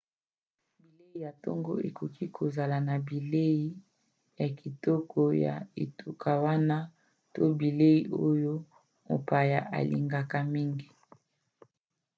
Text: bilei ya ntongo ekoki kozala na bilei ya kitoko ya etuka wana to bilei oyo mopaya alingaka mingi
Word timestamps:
bilei 0.81 1.15
ya 1.23 1.31
ntongo 1.37 1.73
ekoki 1.87 2.25
kozala 2.37 2.77
na 2.87 2.95
bilei 3.07 3.61
ya 4.39 4.47
kitoko 4.59 5.21
ya 5.45 5.55
etuka 5.83 6.31
wana 6.43 6.77
to 7.33 7.43
bilei 7.59 7.99
oyo 8.27 8.53
mopaya 9.07 9.59
alingaka 9.77 10.39
mingi 10.53 10.89